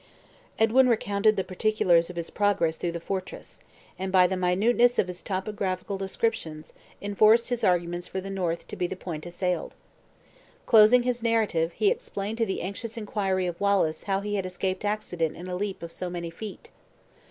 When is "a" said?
15.47-15.55